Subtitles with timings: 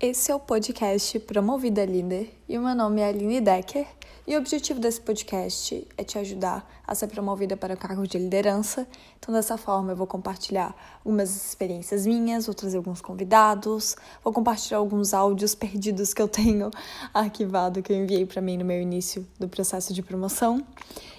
[0.00, 3.86] Esse é o podcast Promovida Líder e o meu nome é Aline Decker
[4.26, 8.18] e o objetivo desse podcast é te ajudar a ser promovida para o cargo de
[8.18, 8.88] liderança.
[9.18, 14.78] Então, dessa forma, eu vou compartilhar algumas experiências minhas, vou trazer alguns convidados, vou compartilhar
[14.78, 16.70] alguns áudios perdidos que eu tenho
[17.14, 20.66] arquivado que eu enviei para mim no meu início do processo de promoção.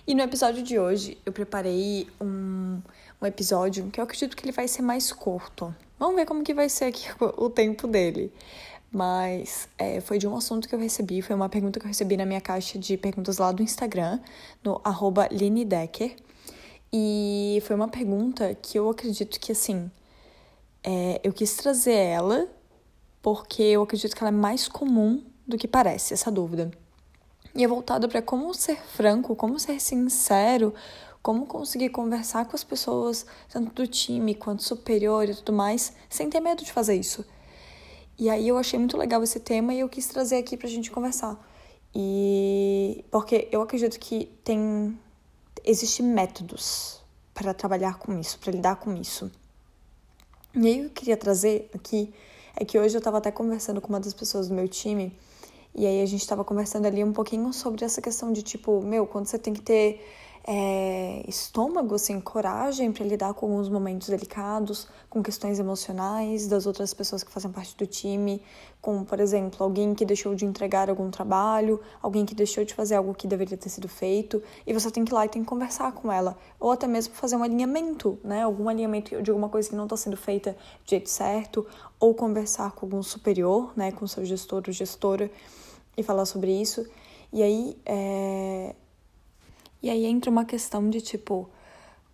[0.05, 2.81] E no episódio de hoje, eu preparei um,
[3.21, 5.73] um episódio que eu acredito que ele vai ser mais curto.
[5.97, 7.07] Vamos ver como que vai ser aqui
[7.37, 8.31] o tempo dele
[8.95, 12.15] mas é, foi de um assunto que eu recebi, foi uma pergunta que eu recebi
[12.15, 14.21] na minha caixa de perguntas lá do Instagram,
[14.63, 15.27] no arroba.
[16.93, 19.91] E foi uma pergunta que eu acredito que, assim,
[20.81, 22.47] é, eu quis trazer ela
[23.21, 26.71] porque eu acredito que ela é mais comum do que parece, essa dúvida.
[27.53, 30.73] E é voltada para como ser franco, como ser sincero,
[31.25, 36.29] como conseguir conversar com as pessoas, tanto do time quanto superior e tudo mais, sem
[36.29, 37.25] ter medo de fazer isso.
[38.15, 40.91] E aí eu achei muito legal esse tema e eu quis trazer aqui pra gente
[40.91, 41.35] conversar.
[41.95, 44.95] E porque eu acredito que tem
[45.63, 47.01] existem métodos
[47.33, 49.31] para trabalhar com isso, para lidar com isso.
[50.53, 52.13] E aí eu queria trazer aqui
[52.55, 55.11] é que hoje eu estava até conversando com uma das pessoas do meu time
[55.73, 59.07] e aí a gente estava conversando ali um pouquinho sobre essa questão de tipo, meu,
[59.07, 60.05] quando você tem que ter
[60.47, 66.93] é, estômago, assim, coragem para lidar com alguns momentos delicados, com questões emocionais das outras
[66.93, 68.39] pessoas que fazem parte do time,
[68.79, 72.93] como, por exemplo, alguém que deixou de entregar algum trabalho, alguém que deixou de fazer
[72.93, 75.47] algo que deveria ter sido feito, e você tem que ir lá e tem que
[75.47, 78.43] conversar com ela, ou até mesmo fazer um alinhamento, né?
[78.43, 81.65] Algum alinhamento de alguma coisa que não está sendo feita do jeito certo,
[81.99, 85.31] ou conversar com algum superior, né, com seu gestor ou gestora,
[85.97, 86.85] e falar sobre isso.
[87.33, 88.75] E aí, é,
[89.85, 91.47] e aí entra uma questão de tipo,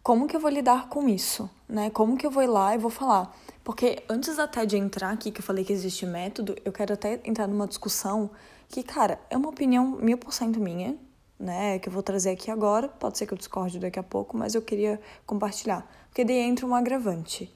[0.04, 1.90] como que eu vou lidar com isso, né?
[1.90, 3.34] Como que eu vou ir lá e vou falar?
[3.64, 7.22] Porque antes até de entrar aqui, que eu falei que existe método, eu quero até
[7.24, 8.30] entrar numa discussão
[8.68, 10.98] que, cara, é uma opinião mil por cento minha,
[11.40, 11.80] né?
[11.80, 12.90] Que eu vou trazer aqui agora.
[12.90, 15.90] Pode ser que eu discorde daqui a pouco, mas eu queria compartilhar.
[16.10, 17.50] Porque daí entra um agravante,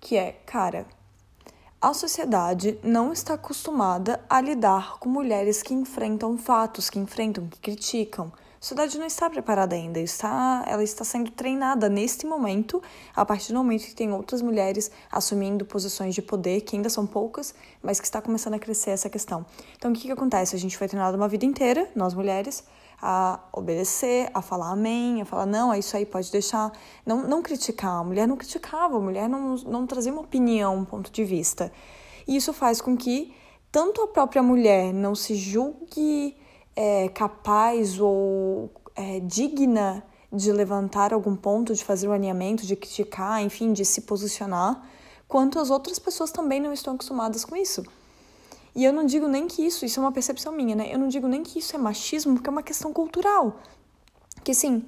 [0.00, 0.86] que é, cara,
[1.78, 7.60] a sociedade não está acostumada a lidar com mulheres que enfrentam fatos, que enfrentam, que
[7.60, 12.82] criticam a sociedade não está preparada ainda, está, ela está sendo treinada neste momento,
[13.14, 17.06] a partir do momento que tem outras mulheres assumindo posições de poder, que ainda são
[17.06, 19.46] poucas, mas que está começando a crescer essa questão.
[19.76, 20.56] Então, o que, que acontece?
[20.56, 22.64] A gente foi treinada uma vida inteira, nós mulheres,
[23.00, 26.72] a obedecer, a falar amém, a falar não, é isso aí, pode deixar.
[27.06, 30.84] Não, não criticar, a mulher não criticava, a mulher não, não trazia uma opinião, um
[30.84, 31.72] ponto de vista.
[32.26, 33.32] E isso faz com que
[33.70, 36.36] tanto a própria mulher não se julgue
[36.80, 40.00] é, capaz ou é, digna
[40.32, 44.88] de levantar algum ponto, de fazer um alinhamento, de criticar, enfim, de se posicionar,
[45.26, 47.82] quanto as outras pessoas também não estão acostumadas com isso.
[48.76, 50.94] E eu não digo nem que isso, isso é uma percepção minha, né?
[50.94, 53.56] Eu não digo nem que isso é machismo, porque é uma questão cultural.
[54.44, 54.84] Que assim,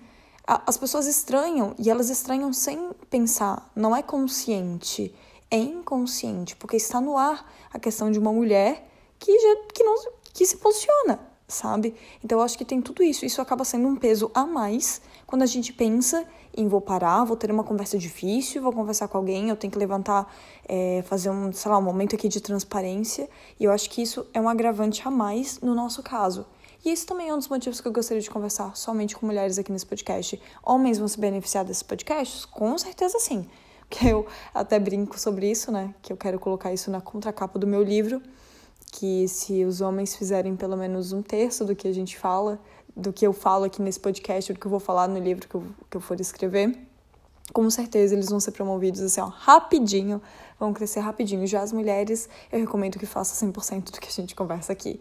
[0.47, 5.13] a, as pessoas estranham e elas estranham sem pensar, não é consciente,
[5.51, 9.97] é inconsciente, porque está no ar a questão de uma mulher que, já, que, não,
[10.33, 11.95] que se posiciona sabe?
[12.25, 13.25] Então eu acho que tem tudo isso.
[13.25, 17.37] Isso acaba sendo um peso a mais quando a gente pensa em vou parar, vou
[17.37, 20.33] ter uma conversa difícil, vou conversar com alguém, eu tenho que levantar,
[20.69, 23.29] é, fazer um, sei lá, um momento aqui de transparência.
[23.59, 26.47] E eu acho que isso é um agravante a mais no nosso caso.
[26.85, 29.59] E esse também é um dos motivos que eu gostaria de conversar somente com mulheres
[29.59, 30.41] aqui nesse podcast.
[30.65, 32.45] Homens vão se beneficiar desses podcasts?
[32.45, 33.47] Com certeza sim.
[33.89, 35.93] Que eu até brinco sobre isso, né?
[36.01, 38.23] Que eu quero colocar isso na contracapa do meu livro
[38.91, 42.61] que se os homens fizerem pelo menos um terço do que a gente fala,
[42.97, 45.55] do que eu falo aqui nesse podcast, do que eu vou falar no livro que
[45.55, 46.77] eu, que eu for escrever,
[47.53, 50.21] com certeza eles vão ser promovidos assim, ó, rapidinho,
[50.59, 51.47] vão crescer rapidinho.
[51.47, 55.01] Já as mulheres, eu recomendo que faça 100% do que a gente conversa aqui.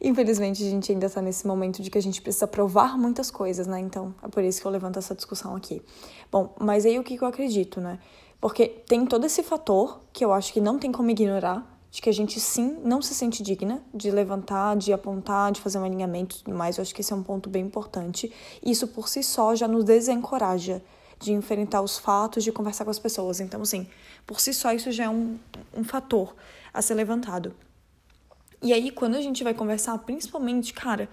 [0.00, 3.66] Infelizmente, a gente ainda está nesse momento de que a gente precisa provar muitas coisas,
[3.66, 3.80] né?
[3.80, 5.82] Então, é por isso que eu levanto essa discussão aqui.
[6.30, 7.98] Bom, mas aí o que eu acredito, né?
[8.40, 12.08] Porque tem todo esse fator que eu acho que não tem como ignorar, de que
[12.08, 16.36] a gente sim não se sente digna de levantar, de apontar, de fazer um alinhamento
[16.36, 16.76] e tudo mais.
[16.76, 18.32] Eu acho que esse é um ponto bem importante.
[18.62, 20.82] Isso por si só já nos desencoraja
[21.18, 23.40] de enfrentar os fatos, de conversar com as pessoas.
[23.40, 23.86] Então, assim,
[24.26, 25.38] por si só isso já é um,
[25.74, 26.34] um fator
[26.72, 27.54] a ser levantado.
[28.62, 31.08] E aí, quando a gente vai conversar, principalmente, cara,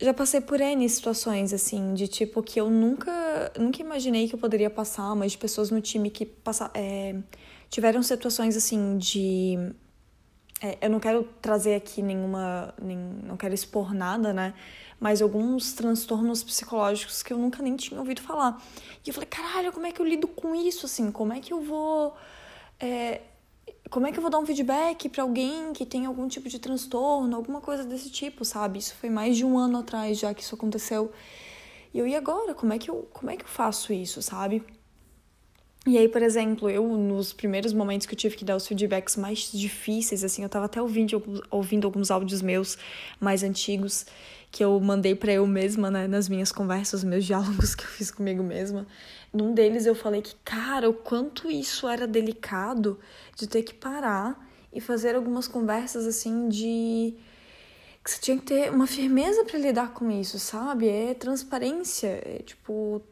[0.00, 4.38] já passei por N situações, assim, de tipo que eu nunca, nunca imaginei que eu
[4.38, 7.16] poderia passar, mas de pessoas no time que passa, é,
[7.74, 9.58] tiveram situações assim de.
[10.62, 12.72] É, eu não quero trazer aqui nenhuma.
[12.80, 14.54] Nem, não quero expor nada, né?
[15.00, 18.62] Mas alguns transtornos psicológicos que eu nunca nem tinha ouvido falar.
[19.04, 21.10] E eu falei, caralho, como é que eu lido com isso, assim?
[21.10, 22.14] Como é que eu vou.
[22.78, 23.22] É,
[23.90, 26.60] como é que eu vou dar um feedback para alguém que tem algum tipo de
[26.60, 28.78] transtorno, alguma coisa desse tipo, sabe?
[28.78, 31.12] Isso foi mais de um ano atrás já que isso aconteceu.
[31.92, 32.54] E eu, e agora?
[32.54, 34.64] Como é que eu, como é que eu faço isso, sabe?
[35.86, 39.16] E aí, por exemplo, eu, nos primeiros momentos que eu tive que dar os feedbacks
[39.16, 42.78] mais difíceis, assim, eu tava até ouvindo, ouvindo alguns áudios meus
[43.20, 44.06] mais antigos
[44.50, 48.10] que eu mandei para eu mesma, né, nas minhas conversas, meus diálogos que eu fiz
[48.10, 48.86] comigo mesma.
[49.32, 52.98] Num deles eu falei que, cara, o quanto isso era delicado
[53.36, 54.40] de ter que parar
[54.72, 57.14] e fazer algumas conversas assim de
[58.02, 60.88] que você tinha que ter uma firmeza para lidar com isso, sabe?
[60.88, 63.02] É transparência, é tipo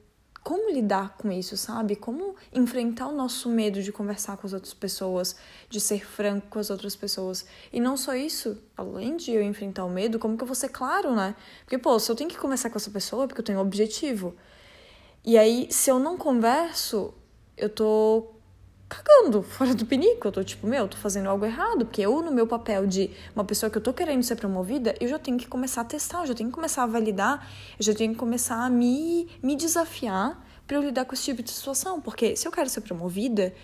[0.43, 1.95] como lidar com isso, sabe?
[1.95, 5.37] Como enfrentar o nosso medo de conversar com as outras pessoas,
[5.69, 7.47] de ser franco com as outras pessoas.
[7.73, 10.71] E não só isso, além de eu enfrentar o medo, como que eu vou ser
[10.71, 11.37] claro, né?
[11.65, 13.63] Porque, pô, se eu tenho que conversar com essa pessoa é porque eu tenho um
[13.63, 14.35] objetivo.
[15.25, 17.15] E aí, se eu não converso,
[17.57, 18.33] eu tô
[18.93, 20.29] cagando fora do pinico.
[20.29, 21.87] Eu tô tipo, meu, tô fazendo algo errado.
[21.87, 25.09] Porque eu, no meu papel de uma pessoa que eu tô querendo ser promovida, eu
[25.09, 27.49] já tenho que começar a testar, eu já tenho que começar a validar,
[27.79, 31.43] eu já tenho que começar a me, me desafiar para eu lidar com esse tipo
[31.43, 32.01] de situação.
[32.01, 33.55] Porque se eu quero ser promovida,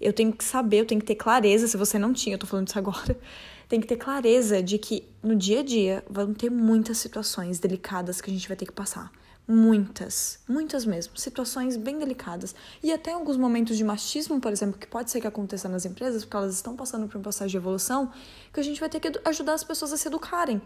[0.00, 1.68] eu tenho que saber, eu tenho que ter clareza.
[1.68, 3.18] Se você não tinha, eu tô falando isso agora.
[3.68, 8.18] Tem que ter clareza de que no dia a dia vão ter muitas situações delicadas
[8.18, 9.12] que a gente vai ter que passar
[9.48, 12.54] muitas, muitas mesmo, situações bem delicadas.
[12.82, 16.22] E até alguns momentos de machismo, por exemplo, que pode ser que aconteça nas empresas,
[16.22, 18.12] porque elas estão passando por um processo de evolução,
[18.52, 20.60] que a gente vai ter que ajudar as pessoas a se educarem.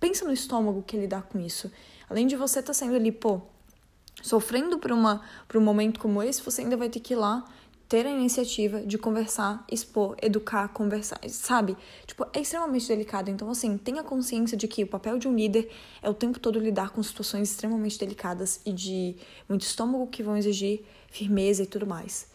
[0.00, 1.70] Pensa no estômago que lidar com isso.
[2.10, 3.40] Além de você estar tá sendo ali, pô,
[4.20, 7.44] sofrendo por, uma, por um momento como esse, você ainda vai ter que ir lá
[7.88, 11.76] ter a iniciativa de conversar, expor, educar, conversar, sabe?
[12.06, 13.30] Tipo, é extremamente delicado.
[13.30, 15.70] Então, assim, tenha consciência de que o papel de um líder
[16.02, 19.16] é o tempo todo lidar com situações extremamente delicadas e de
[19.48, 22.28] muito estômago que vão exigir firmeza e tudo mais.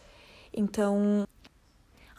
[0.52, 1.26] Então,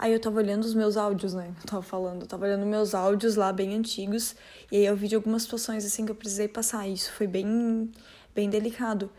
[0.01, 1.53] Aí eu tava olhando os meus áudios, né?
[1.59, 4.35] Eu tava falando, eu tava olhando meus áudios lá bem antigos,
[4.71, 6.87] e aí eu vi de algumas situações assim que eu precisei passar.
[6.87, 7.91] Isso foi bem,
[8.33, 9.11] bem delicado.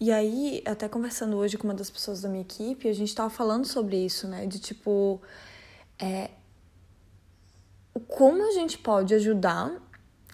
[0.00, 3.28] E aí, até conversando hoje com uma das pessoas da minha equipe, a gente tava
[3.28, 4.46] falando sobre isso, né?
[4.46, 5.20] De tipo.
[5.98, 6.30] É,
[8.08, 9.70] como a gente pode ajudar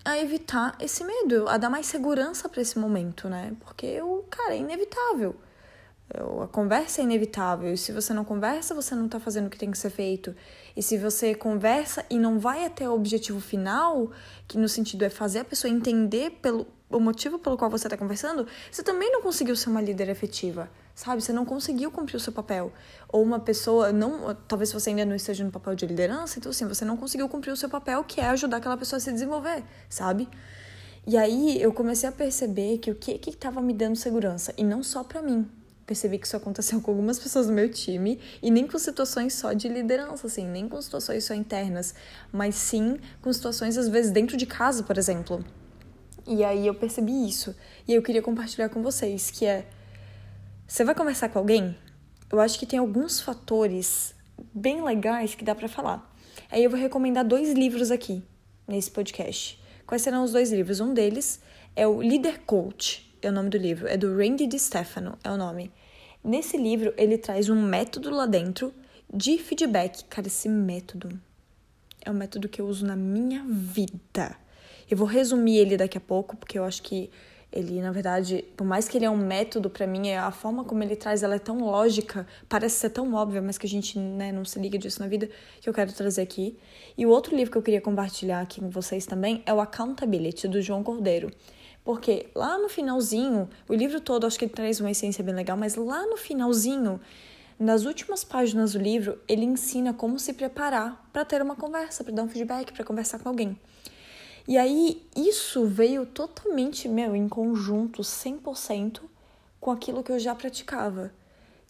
[0.04, 3.56] a evitar esse medo, a dar mais segurança para esse momento, né?
[3.58, 5.34] Porque o cara é inevitável.
[6.42, 7.72] A conversa é inevitável.
[7.72, 10.32] E se você não conversa, você não tá fazendo o que tem que ser feito.
[10.76, 14.12] E se você conversa e não vai até o objetivo final,
[14.46, 17.96] que no sentido é fazer a pessoa entender pelo, o motivo pelo qual você está
[17.96, 21.20] conversando, você também não conseguiu ser uma líder efetiva, sabe?
[21.20, 22.72] Você não conseguiu cumprir o seu papel.
[23.08, 26.66] Ou uma pessoa, não, talvez você ainda não esteja no papel de liderança, então assim,
[26.66, 29.64] você não conseguiu cumprir o seu papel, que é ajudar aquela pessoa a se desenvolver,
[29.88, 30.28] sabe?
[31.06, 34.64] E aí eu comecei a perceber que o que que estava me dando segurança, e
[34.64, 35.48] não só para mim.
[35.86, 39.52] Percebi que isso aconteceu com algumas pessoas do meu time, e nem com situações só
[39.52, 41.94] de liderança, assim, nem com situações só internas,
[42.32, 45.44] mas sim com situações, às vezes, dentro de casa, por exemplo
[46.26, 47.54] e aí eu percebi isso.
[47.86, 49.66] E eu queria compartilhar com vocês, que é
[50.66, 51.76] você vai conversar com alguém?
[52.30, 54.14] Eu acho que tem alguns fatores
[54.52, 56.12] bem legais que dá para falar.
[56.50, 58.20] Aí eu vou recomendar dois livros aqui
[58.66, 59.62] nesse podcast.
[59.86, 60.80] Quais serão os dois livros?
[60.80, 61.40] Um deles
[61.76, 65.36] é o Leader Coach, é o nome do livro, é do Randy DiStefano, é o
[65.36, 65.70] nome.
[66.22, 68.74] Nesse livro, ele traz um método lá dentro
[69.12, 70.04] de feedback.
[70.06, 71.16] Cara, esse método
[72.04, 74.36] é um método que eu uso na minha vida.
[74.90, 77.10] Eu vou resumir ele daqui a pouco, porque eu acho que
[77.52, 80.82] ele, na verdade, por mais que ele é um método para mim, a forma como
[80.82, 84.30] ele traz, ela é tão lógica, parece ser tão óbvia, mas que a gente né,
[84.30, 85.28] não se liga disso na vida,
[85.60, 86.58] que eu quero trazer aqui.
[86.98, 90.48] E o outro livro que eu queria compartilhar aqui com vocês também é o Accountability,
[90.48, 91.30] do João Cordeiro.
[91.82, 95.56] Porque lá no finalzinho, o livro todo acho que ele traz uma essência bem legal,
[95.56, 97.00] mas lá no finalzinho,
[97.58, 102.12] nas últimas páginas do livro, ele ensina como se preparar para ter uma conversa, para
[102.12, 103.56] dar um feedback, para conversar com alguém.
[104.46, 109.02] E aí isso veio totalmente, meu, em conjunto, 100%
[109.60, 111.12] com aquilo que eu já praticava,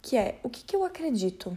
[0.02, 1.56] que é o que, que eu acredito.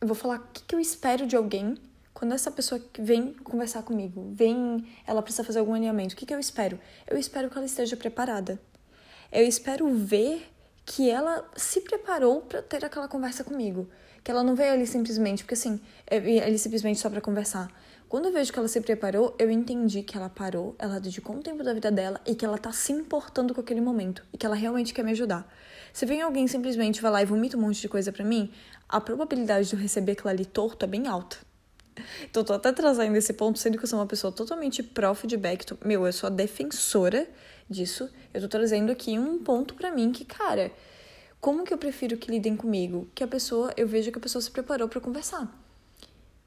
[0.00, 1.76] Eu vou falar o que, que eu espero de alguém
[2.14, 6.32] quando essa pessoa vem conversar comigo, vem, ela precisa fazer algum alinhamento, o que, que
[6.32, 6.78] eu espero?
[7.06, 8.58] Eu espero que ela esteja preparada.
[9.32, 10.48] Eu espero ver
[10.86, 13.88] que ela se preparou para ter aquela conversa comigo.
[14.22, 17.68] Que ela não veio ali simplesmente, porque assim, é, ali simplesmente só para conversar.
[18.08, 21.40] Quando eu vejo que ela se preparou, eu entendi que ela parou, ela dedicou um
[21.40, 24.46] tempo da vida dela e que ela tá se importando com aquele momento e que
[24.46, 25.50] ela realmente quer me ajudar.
[25.92, 28.52] Se vem alguém simplesmente vai lá e vomita um monte de coisa para mim,
[28.88, 31.36] a probabilidade de eu receber aquilo ali torto é bem alta.
[32.28, 35.64] Então, tô até trazendo esse ponto, sendo que eu sou uma pessoa totalmente pró-feedback.
[35.84, 37.28] Meu, eu sou a defensora
[37.70, 38.10] disso.
[38.32, 40.72] Eu tô trazendo aqui um ponto para mim que, cara,
[41.40, 43.08] como que eu prefiro que lidem comigo?
[43.14, 45.63] Que a pessoa, eu vejo que a pessoa se preparou para conversar.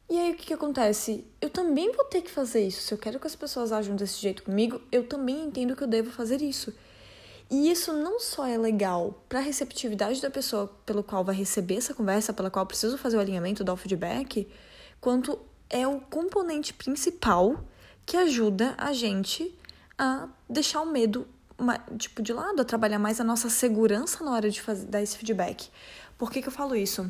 [0.09, 1.25] E aí o que, que acontece?
[1.41, 2.81] Eu também vou ter que fazer isso.
[2.81, 5.87] Se eu quero que as pessoas ajam desse jeito comigo, eu também entendo que eu
[5.87, 6.73] devo fazer isso.
[7.49, 11.75] E isso não só é legal para a receptividade da pessoa pelo qual vai receber
[11.75, 14.47] essa conversa, pela qual eu preciso fazer o alinhamento, dar o feedback,
[14.99, 17.63] quanto é o componente principal
[18.05, 19.53] que ajuda a gente
[19.97, 21.27] a deixar o medo
[21.97, 25.17] tipo de lado, a trabalhar mais a nossa segurança na hora de fazer, dar esse
[25.17, 25.69] feedback.
[26.17, 27.09] Por que, que eu falo isso?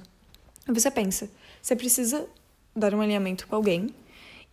[0.68, 1.30] Você pensa,
[1.62, 2.28] você precisa
[2.78, 3.90] dar um alinhamento com alguém.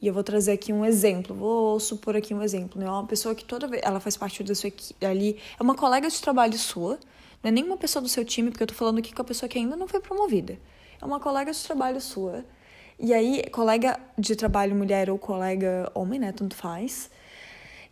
[0.00, 2.88] E eu vou trazer aqui um exemplo, vou supor aqui um exemplo, né?
[2.88, 6.09] Uma pessoa que toda vez ela faz parte da sua equipe ali, é uma colega
[6.09, 6.99] de trabalho sua,
[7.43, 9.49] não é nenhuma pessoa do seu time, porque eu tô falando aqui com a pessoa
[9.49, 10.59] que ainda não foi promovida.
[11.00, 12.45] É uma colega de trabalho sua.
[12.99, 16.33] E aí, colega de trabalho mulher ou colega homem, né?
[16.33, 17.11] Tanto faz.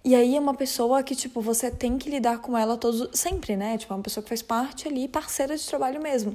[0.04, 3.56] E aí é uma pessoa que, tipo, você tem que lidar com ela todos, sempre,
[3.56, 3.78] né?
[3.78, 6.34] Tipo, é uma pessoa que faz parte ali, parceira de trabalho mesmo.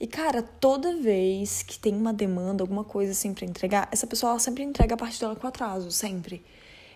[0.00, 4.38] E, cara, toda vez que tem uma demanda, alguma coisa assim pra entregar, essa pessoa
[4.38, 6.42] sempre entrega a parte dela com atraso, sempre.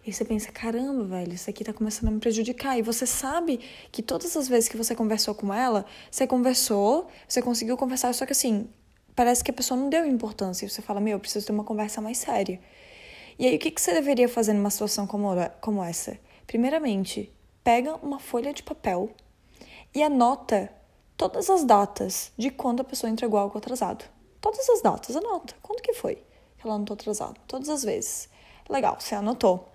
[0.06, 2.78] E você pensa, caramba, velho, isso aqui tá começando a me prejudicar.
[2.78, 3.60] E você sabe
[3.92, 8.24] que todas as vezes que você conversou com ela, você conversou, você conseguiu conversar, só
[8.24, 8.70] que assim,
[9.14, 10.64] parece que a pessoa não deu importância.
[10.64, 12.58] E você fala, meu, eu preciso ter uma conversa mais séria.
[13.38, 16.18] E aí, o que, que você deveria fazer numa situação como essa?
[16.46, 17.30] Primeiramente,
[17.62, 19.10] pega uma folha de papel
[19.94, 20.70] e anota
[21.16, 24.04] todas as datas de quando a pessoa entregou algo atrasado.
[24.40, 25.54] Todas as datas, anota.
[25.62, 27.40] Quando que foi que ela anotou atrasado?
[27.46, 28.28] Todas as vezes.
[28.68, 29.68] Legal, você anotou.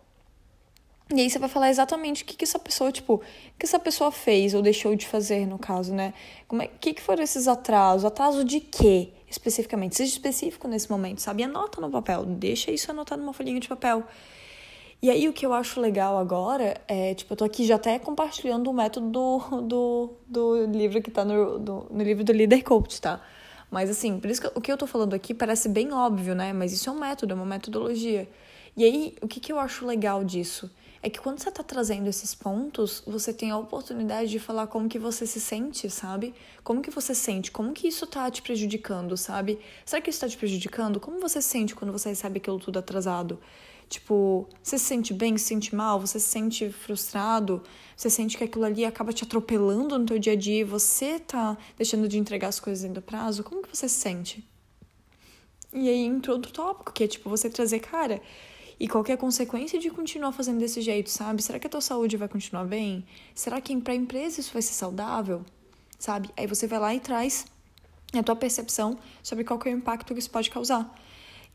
[1.12, 3.20] E aí você vai falar exatamente o que, que essa pessoa, tipo,
[3.58, 6.14] que essa pessoa fez ou deixou de fazer, no caso, né?
[6.48, 8.06] Como é, que, que foram esses atrasos?
[8.06, 9.96] Atraso de quê, especificamente?
[9.96, 11.44] Seja específico nesse momento, sabe?
[11.44, 14.04] Anota no papel, deixa isso anotado numa folhinha de papel.
[15.02, 17.98] E aí o que eu acho legal agora é, tipo, eu tô aqui já até
[17.98, 22.62] compartilhando o método do, do, do livro que tá no, do, no livro do Leader
[22.64, 23.22] Coach, tá?
[23.72, 26.52] Mas assim, por isso que o que eu tô falando aqui parece bem óbvio, né?
[26.52, 28.28] Mas isso é um método, é uma metodologia.
[28.76, 30.70] E aí, o que, que eu acho legal disso?
[31.02, 34.90] É que quando você tá trazendo esses pontos, você tem a oportunidade de falar como
[34.90, 36.34] que você se sente, sabe?
[36.62, 39.60] Como que você sente, como que isso tá te prejudicando, sabe?
[39.86, 41.00] Será que isso tá te prejudicando?
[41.00, 43.40] Como você sente quando você recebe aquilo tudo atrasado?
[43.90, 47.64] Tipo, você se sente bem, se sente mal, você se sente frustrado,
[47.98, 51.20] você sente que aquilo ali acaba te atropelando no teu dia a dia e você
[51.20, 54.48] tá deixando de entregar as coisas dentro do prazo, como que você se sente?
[55.74, 58.22] E aí entrou outro tópico, que é tipo você trazer, cara,
[58.80, 61.42] e qualquer consequência de continuar fazendo desse jeito, sabe?
[61.42, 63.04] Será que a tua saúde vai continuar bem?
[63.34, 65.44] Será que para a empresa isso vai ser saudável?
[65.98, 66.30] Sabe?
[66.38, 67.48] Aí você vai lá e traz
[68.14, 70.96] a tua percepção sobre qual é o impacto que isso pode causar.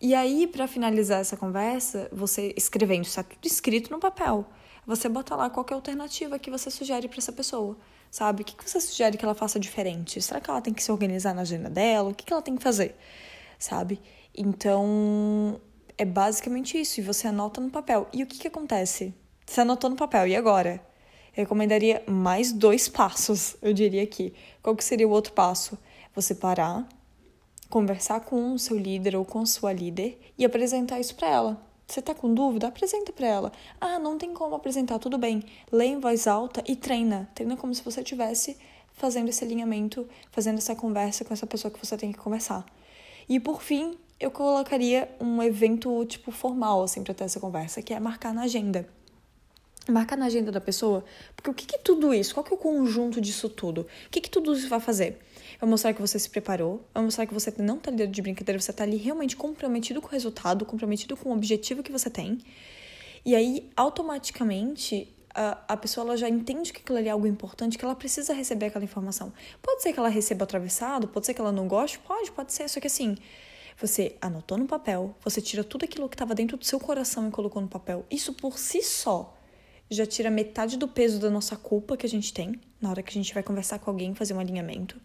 [0.04, 4.44] E aí, para finalizar essa conversa, você escrevendo, está tudo escrito no papel.
[4.86, 7.74] Você bota lá qual é a alternativa que você sugere para essa pessoa,
[8.10, 8.42] sabe?
[8.42, 10.20] O que, você sugere que ela faça diferente?
[10.20, 12.10] Será que ela tem que se organizar na agenda dela?
[12.10, 12.94] O que, que ela tem que fazer,
[13.58, 13.98] sabe?
[14.36, 15.58] Então,
[15.96, 17.00] é basicamente isso.
[17.00, 18.06] E você anota no papel.
[18.12, 19.14] E o que, que acontece?
[19.46, 20.86] Você anotou no papel, e agora?
[21.34, 24.34] Eu recomendaria mais dois passos, eu diria aqui.
[24.62, 25.78] Qual que seria o outro passo?
[26.14, 26.86] Você parar,
[27.70, 31.74] conversar com o seu líder ou com sua líder e apresentar isso para ela.
[31.86, 32.68] Você tá com dúvida?
[32.68, 33.52] Apresenta para ela.
[33.80, 35.42] Ah, não tem como apresentar, tudo bem.
[35.70, 37.28] Lê em voz alta e treina.
[37.34, 38.56] Treina como se você estivesse
[38.94, 42.64] fazendo esse alinhamento, fazendo essa conversa com essa pessoa que você tem que conversar.
[43.28, 47.92] E por fim, eu colocaria um evento tipo formal assim para ter essa conversa, que
[47.92, 48.88] é marcar na agenda.
[49.88, 51.04] Marcar na agenda da pessoa,
[51.36, 52.32] porque o que, que tudo isso?
[52.32, 53.82] Qual que é o conjunto disso tudo?
[53.82, 55.18] O que, que tudo isso vai fazer?
[55.64, 58.60] Vai mostrar que você se preparou, vai mostrar que você não tá ali de brincadeira,
[58.60, 62.38] você tá ali realmente comprometido com o resultado, comprometido com o objetivo que você tem.
[63.24, 67.78] E aí, automaticamente, a, a pessoa ela já entende que aquilo ali é algo importante,
[67.78, 69.32] que ela precisa receber aquela informação.
[69.62, 72.68] Pode ser que ela receba atravessado, pode ser que ela não goste, pode, pode ser,
[72.68, 73.16] só que assim,
[73.80, 77.30] você anotou no papel, você tira tudo aquilo que estava dentro do seu coração e
[77.30, 78.04] colocou no papel.
[78.10, 79.34] Isso por si só
[79.90, 83.10] já tira metade do peso da nossa culpa que a gente tem na hora que
[83.10, 85.00] a gente vai conversar com alguém, fazer um alinhamento.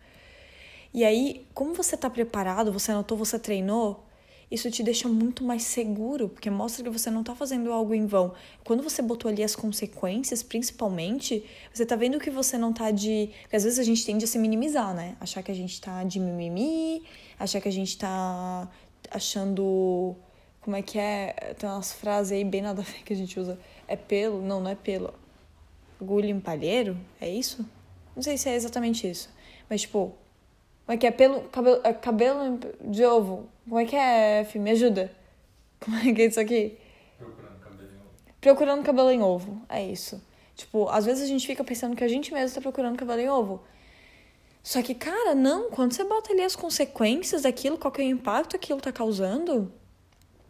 [0.94, 4.06] E aí, como você está preparado, você anotou, você treinou,
[4.52, 8.08] isso te deixa muito mais seguro, porque mostra que você não está fazendo algo em
[8.08, 8.34] vão.
[8.64, 13.30] Quando você botou ali as consequências, principalmente, você está vendo que você não está de.
[13.44, 15.16] Porque às vezes a gente tende a se minimizar, né?
[15.20, 17.04] Achar que a gente está de mimimi,
[17.38, 18.68] achar que a gente está
[19.12, 20.16] achando.
[20.62, 21.54] Como é que é?
[21.58, 23.60] Tem umas frases aí bem nada a ver que a gente usa.
[23.88, 24.42] É pelo?
[24.42, 25.14] Não, não é pelo.
[26.02, 26.98] Agulha em palheiro?
[27.22, 27.64] É isso?
[28.16, 29.30] Não sei se é exatamente isso.
[29.70, 30.16] Mas, tipo,
[30.90, 31.12] como é que é?
[31.12, 33.48] Pelo, cabelo, é, cabelo de ovo.
[33.64, 34.64] Como é que é, filho?
[34.64, 35.12] Me ajuda.
[35.80, 36.80] Como é que é isso aqui?
[37.16, 38.42] Procurando cabelo em ovo.
[38.42, 39.62] Procurando cabelo em ovo.
[39.70, 40.20] É isso.
[40.56, 43.30] Tipo, às vezes a gente fica pensando que a gente mesmo tá procurando cabelo em
[43.30, 43.62] ovo.
[44.64, 45.70] Só que, cara, não.
[45.70, 48.92] Quando você bota ali as consequências daquilo, qual que é o impacto que aquilo tá
[48.92, 49.72] causando,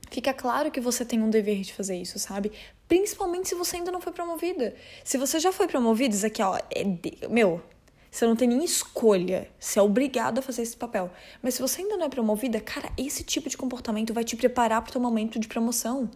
[0.09, 2.51] Fica claro que você tem um dever de fazer isso, sabe?
[2.87, 4.73] Principalmente se você ainda não foi promovida.
[5.03, 7.27] Se você já foi promovida, isso aqui, ó, é de...
[7.29, 7.61] meu,
[8.11, 9.49] você não tem nem escolha.
[9.59, 11.11] Você é obrigado a fazer esse papel.
[11.41, 14.81] Mas se você ainda não é promovida, cara, esse tipo de comportamento vai te preparar
[14.81, 16.09] para o teu momento de promoção.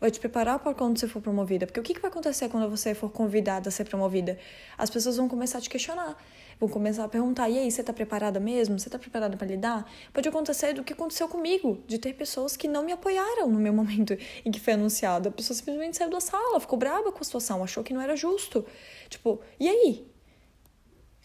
[0.00, 1.66] Vai te preparar para quando você for promovida.
[1.66, 4.38] Porque o que, que vai acontecer quando você for convidada a ser promovida?
[4.76, 6.16] As pessoas vão começar a te questionar.
[6.58, 8.78] Vão começar a perguntar: e aí, você tá preparada mesmo?
[8.78, 9.90] Você tá preparada para lidar?
[10.12, 13.72] Pode acontecer do que aconteceu comigo, de ter pessoas que não me apoiaram no meu
[13.72, 15.28] momento em que foi anunciado.
[15.28, 18.16] A pessoa simplesmente saiu da sala, ficou brava com a situação, achou que não era
[18.16, 18.66] justo.
[19.08, 20.15] Tipo, e aí?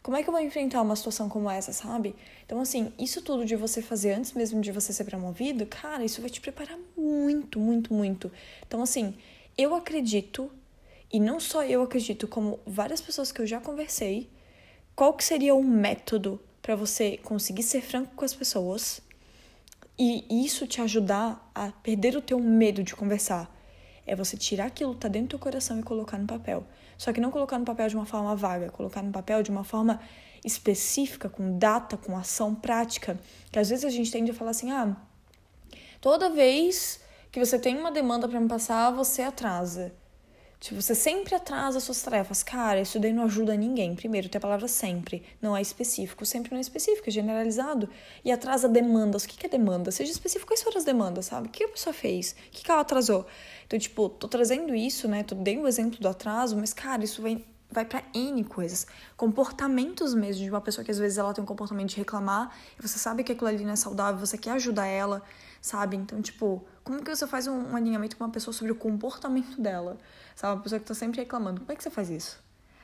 [0.04, 2.16] Como é que eu vou enfrentar uma situação como essa, sabe?
[2.44, 6.22] Então, assim, isso tudo de você fazer antes mesmo de você ser promovido, cara, isso
[6.22, 8.32] vai te preparar muito, muito, muito.
[8.66, 9.14] Então, assim,
[9.56, 10.52] eu acredito,
[11.14, 14.28] e não só eu acredito, como várias pessoas que eu já conversei,
[14.96, 19.02] qual que seria o método para você conseguir ser franco com as pessoas
[20.00, 23.56] e isso te ajudar a perder o teu medo de conversar?
[24.06, 26.66] É você tirar aquilo que tá dentro do teu coração e colocar no papel.
[26.98, 29.64] Só que não colocar no papel de uma forma vaga, colocar no papel de uma
[29.64, 30.00] forma
[30.44, 33.20] específica, com data, com ação prática.
[33.52, 34.96] Que às vezes a gente tende a falar assim: ah,
[36.00, 37.00] toda vez
[37.32, 39.94] que você tem uma demanda para me passar, você atrasa.
[40.62, 42.44] Tipo, você sempre atrasa as suas tarefas.
[42.44, 43.96] Cara, isso daí não ajuda ninguém.
[43.96, 45.24] Primeiro, tem a palavra sempre.
[45.42, 46.24] Não é específico.
[46.24, 47.90] Sempre não é específico, é generalizado.
[48.24, 49.24] E atrasa demandas.
[49.24, 49.90] O que é demanda?
[49.90, 50.52] Seja específico.
[50.52, 51.48] Quais foram as demandas, sabe?
[51.48, 52.36] O que a pessoa fez?
[52.50, 53.26] O que ela atrasou?
[53.72, 55.24] Então, tipo, tô trazendo isso, né?
[55.24, 58.86] Tô dei o um exemplo do atraso, mas, cara, isso vai, vai para N coisas.
[59.16, 62.82] Comportamentos mesmo de uma pessoa que às vezes ela tem um comportamento de reclamar e
[62.86, 65.24] você sabe que aquilo ali não é saudável, você quer ajudar ela,
[65.62, 65.96] sabe?
[65.96, 69.62] Então, tipo, como que você faz um, um alinhamento com uma pessoa sobre o comportamento
[69.62, 69.98] dela?
[70.36, 70.56] Sabe?
[70.56, 71.62] Uma pessoa que tá sempre reclamando.
[71.62, 72.44] Como é que você faz isso?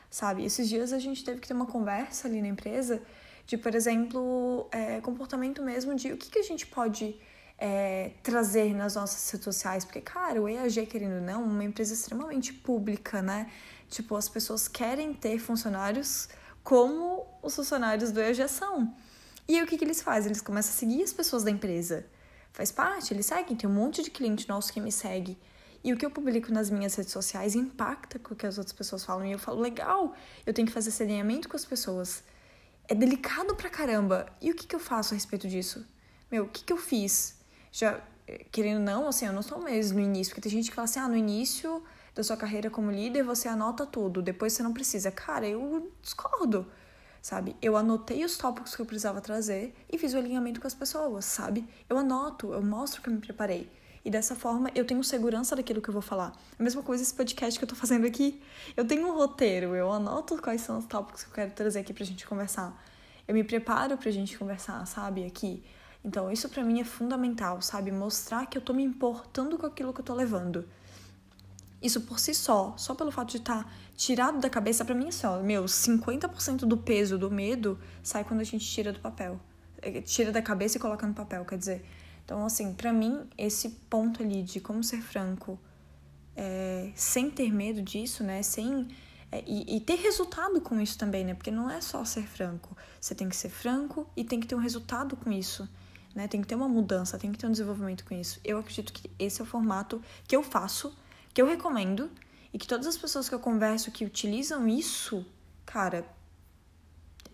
[0.09, 0.45] Sabe?
[0.45, 3.01] Esses dias a gente teve que ter uma conversa ali na empresa
[3.45, 7.19] de, por exemplo, é, comportamento mesmo de o que, que a gente pode
[7.57, 9.83] é, trazer nas nossas redes sociais.
[9.83, 13.49] Porque, cara, o EAG, querendo ou não, é uma empresa extremamente pública, né?
[13.89, 16.27] Tipo, as pessoas querem ter funcionários
[16.63, 18.93] como os funcionários do EAG são.
[19.47, 20.29] E aí, o que, que eles fazem?
[20.29, 22.05] Eles começam a seguir as pessoas da empresa.
[22.51, 23.55] Faz parte, eles seguem.
[23.55, 25.37] Tem um monte de cliente nosso que me segue.
[25.83, 28.73] E o que eu publico nas minhas redes sociais impacta com o que as outras
[28.73, 29.25] pessoas falam.
[29.25, 30.13] E eu falo, legal,
[30.45, 32.23] eu tenho que fazer esse alinhamento com as pessoas.
[32.87, 34.25] É delicado pra caramba.
[34.41, 35.85] E o que, que eu faço a respeito disso?
[36.29, 37.36] Meu, o que, que eu fiz?
[37.77, 38.01] Já
[38.51, 40.99] querendo não, assim, eu não sou mesmo no início, porque tem gente que fala assim,
[40.99, 41.83] ah, no início
[42.15, 45.11] da sua carreira como líder você anota tudo, depois você não precisa.
[45.11, 46.65] Cara, eu discordo,
[47.21, 47.55] sabe?
[47.61, 51.25] Eu anotei os tópicos que eu precisava trazer e fiz o alinhamento com as pessoas,
[51.25, 51.67] sabe?
[51.87, 53.69] Eu anoto, eu mostro que eu me preparei.
[54.03, 56.33] E dessa forma eu tenho segurança daquilo que eu vou falar.
[56.57, 58.41] A mesma coisa esse podcast que eu tô fazendo aqui.
[58.75, 61.93] Eu tenho um roteiro, eu anoto quais são os tópicos que eu quero trazer aqui
[61.93, 62.75] pra gente conversar.
[63.27, 65.23] Eu me preparo pra gente conversar, sabe?
[65.23, 65.63] Aqui.
[66.07, 67.91] Então, isso para mim é fundamental, sabe?
[67.91, 70.65] Mostrar que eu tô me importando com aquilo que eu tô levando.
[71.81, 75.09] Isso por si só, só pelo fato de estar tá tirado da cabeça, para mim
[75.09, 79.37] é só, meu, 50% do peso do medo sai quando a gente tira do papel.
[79.81, 81.85] É, tira da cabeça e coloca no papel, quer dizer.
[82.23, 85.59] Então, assim, para mim, esse ponto ali de como ser franco,
[86.37, 88.41] é, sem ter medo disso, né?
[88.41, 88.87] Sem.
[89.29, 91.33] É, e, e, ter resultado com isso também, né?
[91.33, 92.77] Porque não é só ser franco.
[92.99, 95.67] Você tem que ser franco e tem que ter um resultado com isso
[96.17, 96.27] né?
[96.27, 98.41] Tem que ter uma mudança, tem que ter um desenvolvimento com isso.
[98.43, 100.97] Eu acredito que esse é o formato que eu faço,
[101.31, 102.09] que eu recomendo
[102.51, 105.23] e que todas as pessoas que eu converso que utilizam isso,
[105.63, 106.07] cara,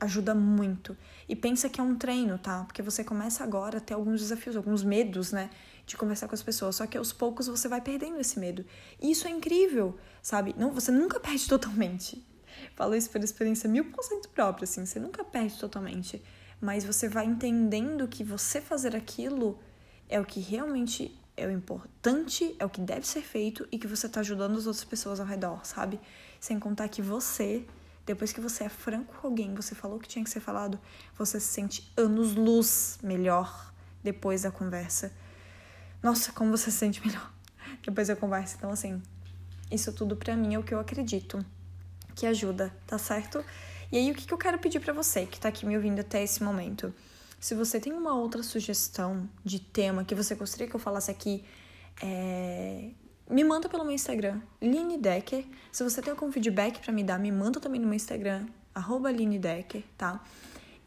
[0.02, 0.98] ajuda muito.
[1.30, 2.66] E pensa que é um treino, tá?
[2.66, 5.50] Porque você começa agora a ter alguns desafios, alguns medos, né?
[5.86, 6.76] De conversar com as pessoas.
[6.76, 8.66] Só que aos poucos você vai perdendo esse medo.
[9.02, 10.54] E isso é incrível, sabe?
[10.58, 12.22] Não, você nunca perde totalmente.
[12.76, 14.86] Falo isso por experiência mil por cento própria, assim.
[14.86, 16.22] Você nunca perde totalmente
[16.64, 19.60] mas você vai entendendo que você fazer aquilo
[20.08, 23.86] é o que realmente é o importante, é o que deve ser feito e que
[23.86, 26.00] você está ajudando as outras pessoas ao redor, sabe?
[26.40, 27.66] Sem contar que você,
[28.06, 30.80] depois que você é franco com alguém, você falou o que tinha que ser falado,
[31.18, 35.12] você se sente anos-luz melhor depois da conversa.
[36.02, 37.30] Nossa, como você se sente melhor
[37.84, 38.56] depois da conversa.
[38.58, 39.04] Então, assim,
[39.70, 41.46] isso tudo pra mim é o que eu acredito
[42.16, 43.44] que ajuda, tá certo?
[43.94, 46.00] E aí, o que, que eu quero pedir para você que tá aqui me ouvindo
[46.00, 46.92] até esse momento?
[47.40, 51.46] Se você tem uma outra sugestão de tema que você gostaria que eu falasse aqui,
[52.02, 52.90] é...
[53.30, 55.46] me manda pelo meu Instagram, Line Decker.
[55.72, 59.14] Se você tem algum feedback para me dar, me manda também no meu Instagram, arroba
[59.14, 60.24] Decker, tá?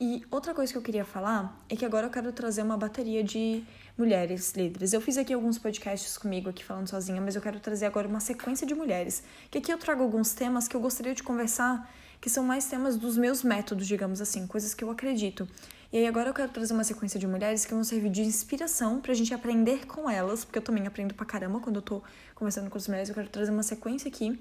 [0.00, 3.22] E outra coisa que eu queria falar é que agora eu quero trazer uma bateria
[3.22, 3.62] de
[3.96, 4.92] mulheres líderes.
[4.92, 8.20] Eu fiz aqui alguns podcasts comigo aqui falando sozinha, mas eu quero trazer agora uma
[8.20, 9.22] sequência de mulheres.
[9.50, 12.96] Que aqui eu trago alguns temas que eu gostaria de conversar que são mais temas
[12.96, 15.48] dos meus métodos, digamos assim, coisas que eu acredito.
[15.92, 19.00] E aí agora eu quero trazer uma sequência de mulheres que vão servir de inspiração
[19.00, 22.02] pra gente aprender com elas, porque eu também aprendo pra caramba quando eu tô
[22.34, 23.08] conversando com as mulheres.
[23.08, 24.38] Eu quero trazer uma sequência aqui,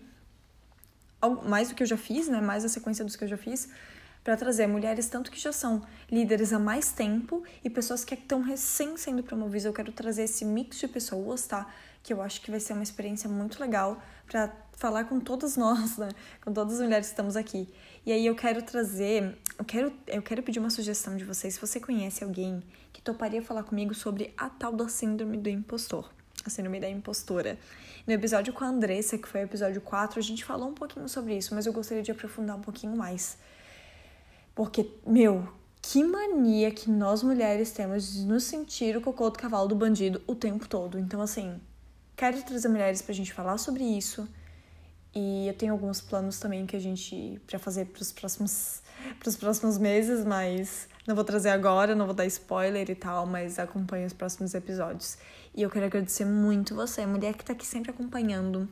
[1.48, 2.41] mais do que eu já fiz, né?
[2.41, 3.70] Mais a sequência dos que eu já fiz,
[4.26, 8.42] para trazer mulheres tanto que já são líderes há mais tempo e pessoas que estão
[8.42, 9.66] recém sendo promovidas.
[9.66, 11.72] Eu quero trazer esse mix de pessoas, tá?
[12.02, 16.00] Que eu acho que vai ser uma experiência muito legal para falar com todas nós,
[16.00, 16.10] né?
[16.44, 17.72] Com todas as mulheres que estamos aqui.
[18.04, 21.54] E aí eu quero trazer, eu quero, eu quero pedir uma sugestão de vocês.
[21.54, 26.10] Se você conhece alguém que toparia falar comigo sobre a tal da síndrome do impostor,
[26.44, 27.60] a síndrome da impostora.
[28.08, 31.08] No episódio com a Andressa, que foi o episódio 4, a gente falou um pouquinho
[31.08, 33.38] sobre isso, mas eu gostaria de aprofundar um pouquinho mais.
[34.56, 35.48] Porque, meu,
[35.82, 40.22] que mania que nós mulheres temos de nos sentir o cocô do cavalo do bandido
[40.26, 40.98] o tempo todo.
[40.98, 41.60] Então, assim,
[42.15, 44.28] quero trazer mulheres pra gente falar sobre isso
[45.13, 48.82] e eu tenho alguns planos também que a gente para fazer para os próximos
[49.20, 53.60] pros próximos meses, mas não vou trazer agora, não vou dar spoiler e tal, mas
[53.60, 55.18] acompanhe os próximos episódios.
[55.54, 58.68] E eu quero agradecer muito você, mulher que tá aqui sempre acompanhando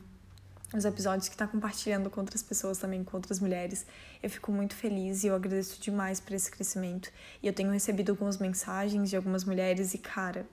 [0.76, 3.86] os episódios, que tá compartilhando com outras pessoas também, com outras mulheres.
[4.22, 7.10] Eu fico muito feliz e eu agradeço demais por esse crescimento.
[7.42, 10.46] E eu tenho recebido algumas mensagens de algumas mulheres e, cara,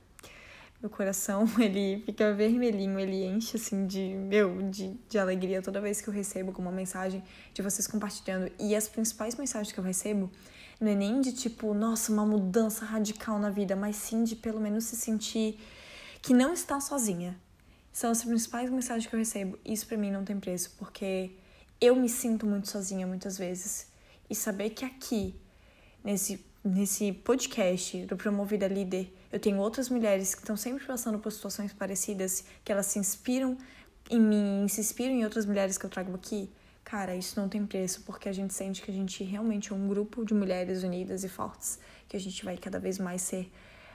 [0.81, 6.01] meu coração, ele fica vermelhinho, ele enche assim de, meu, de, de alegria toda vez
[6.01, 8.51] que eu recebo alguma mensagem de vocês compartilhando.
[8.59, 10.29] E as principais mensagens que eu recebo
[10.79, 14.59] não é nem de tipo, nossa, uma mudança radical na vida, mas sim de pelo
[14.59, 15.59] menos se sentir
[16.21, 17.39] que não está sozinha.
[17.91, 19.59] São as principais mensagens que eu recebo.
[19.65, 21.31] Isso para mim não tem preço, porque
[21.79, 23.87] eu me sinto muito sozinha muitas vezes.
[24.29, 25.35] E saber que aqui,
[26.03, 31.31] nesse, nesse podcast do Promovida Líder, eu tenho outras mulheres que estão sempre passando por
[31.31, 33.57] situações parecidas, que elas se inspiram
[34.09, 36.49] em mim, se inspiram em outras mulheres que eu trago aqui.
[36.83, 39.87] Cara, isso não tem preço, porque a gente sente que a gente realmente é um
[39.87, 43.51] grupo de mulheres unidas e fortes, que a gente vai cada vez mais ser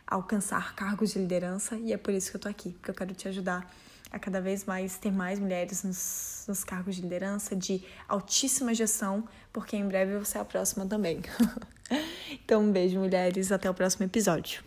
[0.07, 3.15] alcançar cargos de liderança, e é por isso que eu tô aqui, porque eu quero
[3.15, 3.69] te ajudar
[4.11, 9.29] a cada vez mais ter mais mulheres nos, nos cargos de liderança, de altíssima gestão,
[9.53, 11.21] porque em breve você é a próxima também.
[12.31, 14.66] então, um beijo, mulheres, até o próximo episódio.